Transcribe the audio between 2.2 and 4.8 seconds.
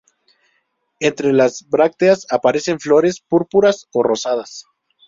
aparecen flores púrpuras o rosadas.